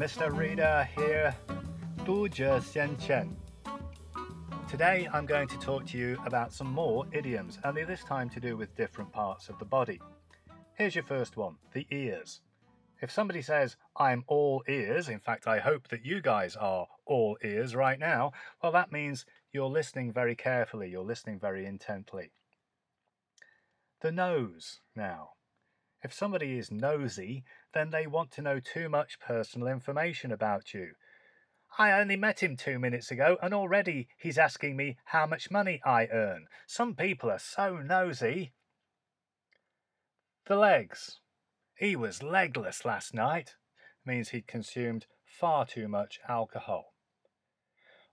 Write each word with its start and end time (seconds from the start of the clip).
Mr. 0.00 0.34
Reader 0.34 0.88
here, 0.96 1.36
Du 2.06 2.26
Xian 2.26 2.98
Chen. 2.98 3.36
Today 4.66 5.06
I'm 5.12 5.26
going 5.26 5.46
to 5.48 5.58
talk 5.58 5.84
to 5.88 5.98
you 5.98 6.16
about 6.24 6.54
some 6.54 6.68
more 6.68 7.04
idioms, 7.12 7.58
only 7.64 7.84
this 7.84 8.02
time 8.02 8.30
to 8.30 8.40
do 8.40 8.56
with 8.56 8.74
different 8.74 9.12
parts 9.12 9.50
of 9.50 9.58
the 9.58 9.66
body. 9.66 10.00
Here's 10.72 10.94
your 10.94 11.04
first 11.04 11.36
one 11.36 11.56
the 11.74 11.86
ears. 11.90 12.40
If 13.02 13.10
somebody 13.10 13.42
says, 13.42 13.76
I'm 13.94 14.24
all 14.26 14.62
ears, 14.66 15.10
in 15.10 15.20
fact, 15.20 15.46
I 15.46 15.58
hope 15.58 15.88
that 15.88 16.06
you 16.06 16.22
guys 16.22 16.56
are 16.56 16.86
all 17.04 17.36
ears 17.44 17.76
right 17.76 17.98
now, 17.98 18.32
well, 18.62 18.72
that 18.72 18.90
means 18.90 19.26
you're 19.52 19.66
listening 19.66 20.14
very 20.14 20.34
carefully, 20.34 20.88
you're 20.88 21.04
listening 21.04 21.38
very 21.38 21.66
intently. 21.66 22.32
The 24.00 24.12
nose 24.12 24.80
now. 24.96 25.32
If 26.02 26.14
somebody 26.14 26.58
is 26.58 26.70
nosy, 26.70 27.44
then 27.74 27.90
they 27.90 28.06
want 28.06 28.30
to 28.32 28.42
know 28.42 28.58
too 28.60 28.88
much 28.88 29.20
personal 29.20 29.68
information 29.68 30.32
about 30.32 30.72
you. 30.72 30.92
I 31.78 31.92
only 31.92 32.16
met 32.16 32.42
him 32.42 32.56
two 32.56 32.78
minutes 32.78 33.10
ago, 33.10 33.38
and 33.42 33.54
already 33.54 34.08
he's 34.18 34.38
asking 34.38 34.76
me 34.76 34.96
how 35.06 35.26
much 35.26 35.50
money 35.50 35.80
I 35.84 36.06
earn. 36.06 36.46
Some 36.66 36.94
people 36.94 37.30
are 37.30 37.38
so 37.38 37.78
nosy. 37.78 38.52
The 40.46 40.56
legs. 40.56 41.20
He 41.76 41.94
was 41.96 42.22
legless 42.22 42.84
last 42.84 43.14
night. 43.14 43.54
Means 44.04 44.30
he'd 44.30 44.46
consumed 44.46 45.06
far 45.24 45.66
too 45.66 45.86
much 45.86 46.18
alcohol. 46.28 46.94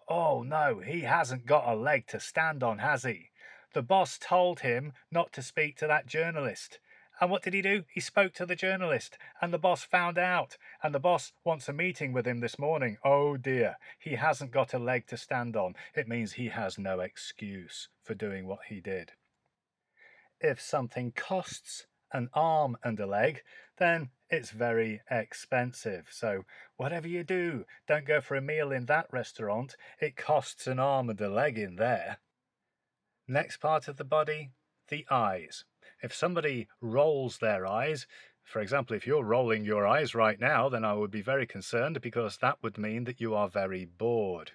Oh 0.07 0.43
no, 0.43 0.79
he 0.79 1.01
hasn't 1.01 1.45
got 1.45 1.67
a 1.67 1.75
leg 1.75 2.07
to 2.07 2.19
stand 2.19 2.63
on, 2.63 2.79
has 2.79 3.03
he? 3.03 3.31
The 3.73 3.81
boss 3.81 4.17
told 4.17 4.61
him 4.61 4.93
not 5.11 5.33
to 5.33 5.41
speak 5.41 5.77
to 5.77 5.87
that 5.87 6.05
journalist. 6.05 6.79
And 7.19 7.31
what 7.31 7.41
did 7.41 7.53
he 7.53 7.61
do? 7.61 7.83
He 7.89 7.99
spoke 7.99 8.33
to 8.33 8.45
the 8.45 8.55
journalist, 8.55 9.17
and 9.41 9.51
the 9.51 9.57
boss 9.57 9.83
found 9.83 10.17
out. 10.17 10.57
And 10.83 10.93
the 10.93 10.99
boss 10.99 11.33
wants 11.43 11.67
a 11.67 11.73
meeting 11.73 12.13
with 12.13 12.27
him 12.27 12.41
this 12.41 12.59
morning. 12.59 12.97
Oh 13.03 13.37
dear, 13.37 13.77
he 13.99 14.15
hasn't 14.15 14.51
got 14.51 14.73
a 14.73 14.79
leg 14.79 15.07
to 15.07 15.17
stand 15.17 15.55
on. 15.55 15.75
It 15.95 16.07
means 16.07 16.33
he 16.33 16.49
has 16.49 16.77
no 16.77 16.99
excuse 16.99 17.89
for 18.03 18.13
doing 18.13 18.45
what 18.45 18.59
he 18.69 18.79
did. 18.79 19.13
If 20.39 20.61
something 20.61 21.11
costs 21.11 21.87
an 22.13 22.29
arm 22.33 22.77
and 22.83 22.99
a 22.99 23.07
leg, 23.07 23.41
then 23.77 24.09
it's 24.29 24.51
very 24.51 25.01
expensive. 25.09 26.07
So, 26.11 26.45
whatever 26.75 27.07
you 27.07 27.23
do, 27.23 27.65
don't 27.87 28.05
go 28.05 28.21
for 28.21 28.35
a 28.35 28.41
meal 28.41 28.71
in 28.71 28.85
that 28.85 29.07
restaurant. 29.11 29.75
It 29.99 30.15
costs 30.15 30.67
an 30.67 30.79
arm 30.79 31.09
and 31.09 31.19
a 31.19 31.29
leg 31.29 31.57
in 31.57 31.77
there. 31.77 32.19
Next 33.27 33.57
part 33.57 33.87
of 33.87 33.97
the 33.97 34.03
body, 34.03 34.51
the 34.89 35.05
eyes. 35.09 35.65
If 36.01 36.13
somebody 36.13 36.67
rolls 36.79 37.39
their 37.39 37.65
eyes, 37.65 38.05
for 38.43 38.61
example, 38.61 38.95
if 38.95 39.05
you're 39.05 39.23
rolling 39.23 39.65
your 39.65 39.85
eyes 39.85 40.15
right 40.15 40.39
now, 40.39 40.69
then 40.69 40.85
I 40.85 40.93
would 40.93 41.11
be 41.11 41.21
very 41.21 41.45
concerned 41.45 41.99
because 42.01 42.37
that 42.37 42.61
would 42.61 42.77
mean 42.77 43.03
that 43.03 43.19
you 43.19 43.35
are 43.35 43.49
very 43.49 43.83
bored. 43.83 44.51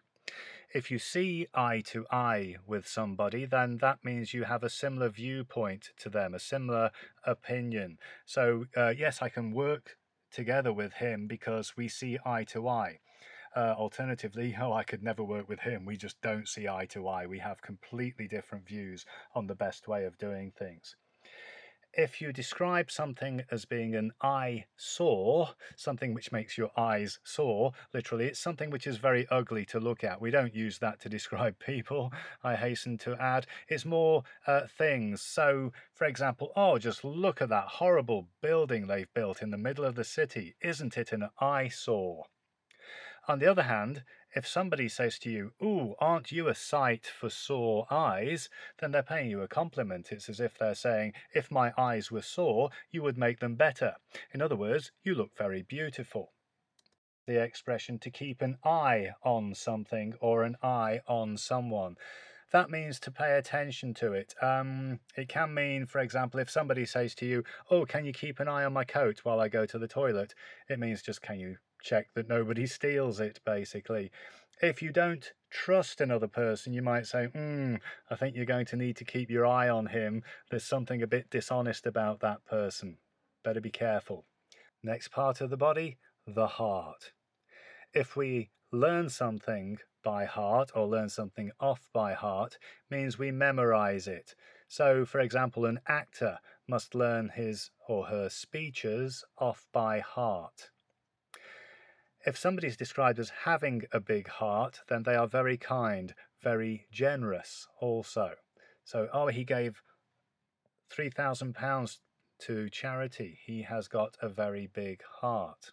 If 0.73 0.91
you 0.91 0.99
see 0.99 1.49
eye 1.53 1.83
to 1.87 2.07
eye 2.11 2.57
with 2.67 2.87
somebody, 2.89 3.45
then 3.45 3.79
that 3.79 4.05
means 4.05 4.33
you 4.33 4.45
have 4.45 4.63
a 4.63 4.71
similar 4.71 5.11
viewpoint 5.11 5.91
to 5.99 6.09
them, 6.09 6.33
a 6.33 6.39
similar 6.39 6.91
opinion. 7.27 7.99
So, 8.25 8.67
uh, 8.75 8.95
yes, 8.97 9.21
I 9.21 9.29
can 9.29 9.53
work 9.53 9.99
together 10.31 10.73
with 10.73 10.95
him 10.95 11.27
because 11.27 11.77
we 11.77 11.89
see 11.89 12.19
eye 12.25 12.45
to 12.45 12.69
eye. 12.69 13.01
Uh, 13.55 13.75
alternatively, 13.77 14.57
oh, 14.61 14.73
I 14.73 14.85
could 14.85 15.03
never 15.03 15.23
work 15.23 15.49
with 15.49 15.61
him. 15.61 15.85
We 15.85 15.99
just 15.99 16.23
don't 16.23 16.49
see 16.49 16.69
eye 16.69 16.87
to 16.87 17.07
eye. 17.09 17.27
We 17.27 17.41
have 17.41 17.61
completely 17.61 18.27
different 18.27 18.67
views 18.67 19.05
on 19.35 19.49
the 19.49 19.55
best 19.55 19.89
way 19.89 20.05
of 20.05 20.17
doing 20.17 20.53
things 20.57 20.97
if 21.95 22.21
you 22.21 22.33
describe 22.33 22.91
something 22.91 23.43
as 23.51 23.65
being 23.65 23.95
an 23.95 24.13
eyesore, 24.23 25.51
something 25.77 26.15
which 26.15 26.33
makes 26.33 26.57
your 26.57 26.71
eyes 26.77 27.19
sore, 27.23 27.73
literally, 27.93 28.27
it's 28.27 28.41
something 28.41 28.71
which 28.71 28.87
is 28.87 28.97
very 28.97 29.27
ugly 29.31 29.65
to 29.67 29.79
look 29.79 30.03
at. 30.03 30.21
We 30.21 30.31
don't 30.31 30.55
use 30.55 30.79
that 30.79 31.01
to 31.01 31.09
describe 31.11 31.59
people, 31.59 32.13
I 32.43 32.57
hasten 32.57 32.99
to 32.99 33.15
add. 33.17 33.47
It's 33.69 33.85
more 33.85 34.23
uh, 34.47 34.63
things. 34.67 35.21
So, 35.21 35.73
for 35.93 36.07
example, 36.07 36.53
oh, 36.57 36.79
just 36.79 37.05
look 37.05 37.43
at 37.43 37.51
that 37.51 37.69
horrible 37.69 38.29
building 38.41 38.87
they've 38.87 39.13
built 39.13 39.43
in 39.43 39.51
the 39.51 39.59
middle 39.59 39.85
of 39.85 39.95
the 39.95 40.05
city. 40.05 40.57
Isn't 40.61 40.97
it 40.97 41.13
an 41.13 41.29
eyesore? 41.41 42.27
On 43.29 43.39
the 43.39 43.47
other 43.47 43.63
hand, 43.63 44.03
if 44.35 44.47
somebody 44.47 44.89
says 44.89 45.19
to 45.21 45.31
you, 45.31 45.53
Ooh, 45.63 45.95
aren't 45.99 46.33
you 46.33 46.49
a 46.49 46.55
sight 46.55 47.07
for 47.07 47.31
sore 47.31 47.87
eyes? 47.91 48.49
then 48.79 48.93
they're 48.93 49.03
paying 49.03 49.31
you 49.31 49.43
a 49.43 49.49
compliment. 49.49 50.13
It's 50.13 50.29
as 50.29 50.41
if 50.41 50.59
they're 50.59 50.75
saying, 50.75 51.13
If 51.35 51.51
my 51.51 51.73
eyes 51.77 52.11
were 52.11 52.23
sore, 52.23 52.71
you 52.91 53.03
would 53.03 53.19
make 53.19 53.41
them 53.41 53.55
better. 53.55 53.95
In 54.33 54.41
other 54.41 54.57
words, 54.57 54.93
you 55.03 55.15
look 55.15 55.37
very 55.37 55.63
beautiful. 55.63 56.33
The 57.27 57.43
expression 57.43 57.99
to 58.01 58.11
keep 58.11 58.43
an 58.43 58.59
eye 58.65 59.11
on 59.23 59.55
something 59.55 60.15
or 60.21 60.43
an 60.43 60.57
eye 60.63 61.01
on 61.07 61.37
someone 61.37 61.97
that 62.53 62.71
means 62.71 63.01
to 63.01 63.11
pay 63.11 63.39
attention 63.39 63.95
to 63.95 64.13
it. 64.13 64.35
Um, 64.43 65.01
it 65.17 65.29
can 65.29 65.55
mean, 65.55 65.87
for 65.87 66.01
example, 66.01 66.39
if 66.39 66.51
somebody 66.51 66.85
says 66.85 67.15
to 67.17 67.27
you, 67.27 67.45
Oh, 67.71 67.87
can 67.87 68.05
you 68.05 68.13
keep 68.13 68.41
an 68.41 68.49
eye 68.49 68.65
on 68.65 68.75
my 68.75 68.85
coat 68.85 69.21
while 69.23 69.41
I 69.41 69.49
go 69.49 69.65
to 69.65 69.79
the 69.79 69.89
toilet? 69.89 70.35
It 70.69 70.79
means 70.79 71.01
just, 71.03 71.23
Can 71.23 71.41
you 71.41 71.57
check 71.83 72.09
that 72.15 72.29
nobody 72.29 72.67
steals 72.67 73.21
it, 73.21 73.41
basically. 73.45 74.11
If 74.63 74.81
you 74.81 74.93
don't 74.93 75.33
trust 75.51 76.01
another 76.01 76.29
person, 76.29 76.73
you 76.73 76.83
might 76.83 77.07
say, 77.07 77.27
hmm, 77.27 77.77
I 78.11 78.15
think 78.17 78.37
you're 78.37 78.45
going 78.45 78.67
to 78.67 78.77
need 78.77 78.97
to 78.97 79.05
keep 79.05 79.29
your 79.29 79.45
eye 79.45 79.69
on 79.69 79.87
him. 79.87 80.23
There's 80.51 80.65
something 80.65 81.03
a 81.03 81.07
bit 81.07 81.31
dishonest 81.31 81.87
about 81.87 82.21
that 82.21 82.45
person. 82.45 82.99
Better 83.43 83.61
be 83.61 83.71
careful. 83.71 84.25
Next 84.83 85.09
part 85.09 85.41
of 85.41 85.51
the 85.51 85.57
body, 85.57 85.99
the 86.27 86.47
heart. 86.47 87.13
If 87.93 88.17
we 88.17 88.51
learn 88.71 89.09
something 89.09 89.79
by 90.03 90.25
heart 90.25 90.71
or 90.75 90.87
learn 90.87 91.09
something 91.09 91.51
off 91.61 91.89
by 91.93 92.15
heart 92.15 92.59
means 92.91 93.19
we 93.19 93.31
memorize 93.31 94.07
it. 94.07 94.35
So, 94.69 95.05
for 95.05 95.21
example, 95.21 95.67
an 95.67 95.81
actor 95.87 96.39
must 96.69 96.95
learn 96.95 97.31
his 97.31 97.71
or 97.89 98.07
her 98.07 98.29
speeches 98.29 99.25
off 99.39 99.67
by 99.73 100.01
heart 100.01 100.71
if 102.25 102.39
somebody 102.39 102.69
is 102.69 102.77
described 102.77 103.19
as 103.19 103.33
having 103.45 103.83
a 103.93 104.01
big 104.01 104.29
heart, 104.29 104.81
then 104.89 105.03
they 105.03 105.15
are 105.15 105.27
very 105.27 105.57
kind, 105.57 106.15
very 106.43 106.87
generous 106.93 107.67
also. 107.81 108.33
So, 108.85 109.09
oh, 109.13 109.29
he 109.29 109.45
gave 109.45 109.83
£3,000 110.97 111.99
to 112.41 112.69
charity. 112.71 113.39
He 113.45 113.63
has 113.63 113.89
got 113.89 114.17
a 114.21 114.29
very 114.29 114.69
big 114.73 115.03
heart. 115.21 115.73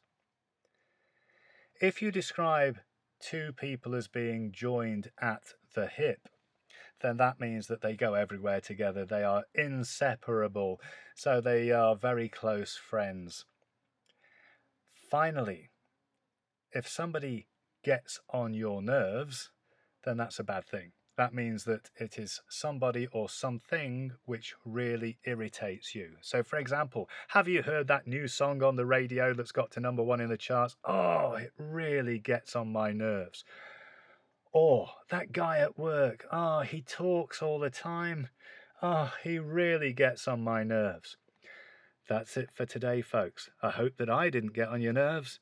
If 1.82 2.02
you 2.02 2.12
describe 2.12 2.80
two 3.20 3.54
people 3.54 3.96
as 3.96 4.08
being 4.08 4.52
joined 4.52 5.12
at 5.22 5.54
the 5.76 5.88
hip, 5.88 6.30
then 7.02 7.18
that 7.18 7.40
means 7.40 7.68
that 7.68 7.81
they 7.81 7.96
go 7.96 8.14
everywhere 8.14 8.60
together. 8.60 9.06
They 9.06 9.24
are 9.24 9.46
inseparable, 9.56 10.81
so 11.16 11.40
they 11.40 11.72
are 11.72 11.96
very 11.96 12.28
close 12.28 12.76
friends. 12.76 13.46
Finally, 15.10 15.70
if 16.72 16.88
somebody 16.88 17.47
gets 17.84 18.19
on 18.30 18.53
your 18.53 18.81
nerves, 18.81 19.52
then 20.03 20.18
that's 20.18 20.40
a 20.40 20.44
bad 20.44 20.66
thing. 20.66 20.91
That 21.18 21.34
means 21.34 21.66
that 21.66 21.90
it 22.00 22.18
is 22.18 22.41
somebody 22.47 23.07
or 23.12 23.28
something 23.28 24.13
which 24.24 24.56
really 24.63 25.18
irritates 25.25 25.94
you. 25.94 26.12
So, 26.22 26.44
for 26.44 26.57
example, 26.57 27.09
have 27.30 27.47
you 27.47 27.62
heard 27.62 27.88
that 27.90 28.07
new 28.07 28.30
song 28.30 28.63
on 28.63 28.78
the 28.78 28.85
radio 28.85 29.34
that's 29.34 29.51
got 29.51 29.71
to 29.71 29.81
number 29.81 30.01
one 30.01 30.21
in 30.21 30.30
the 30.30 30.38
charts? 30.38 30.77
Oh, 30.86 31.33
it 31.33 31.51
really 31.57 32.19
gets 32.19 32.56
on 32.56 32.72
my 32.72 32.94
nerves. 32.94 33.44
Or 34.54 34.92
that 35.10 35.33
guy 35.33 35.60
at 35.60 35.77
work, 35.77 36.25
oh, 36.31 36.62
he 36.62 36.81
talks 36.81 37.42
all 37.42 37.60
the 37.60 37.69
time. 37.69 38.30
Oh, 38.81 39.12
he 39.22 39.39
really 39.39 39.92
gets 39.92 40.25
on 40.25 40.42
my 40.42 40.63
nerves. 40.63 41.18
That's 42.07 42.38
it 42.38 42.50
for 42.54 42.65
today, 42.65 43.01
folks. 43.01 43.50
I 43.62 43.72
hope 43.72 43.98
that 43.98 44.10
I 44.10 44.30
didn't 44.30 44.54
get 44.54 44.69
on 44.69 44.81
your 44.81 44.94
nerves. 44.94 45.42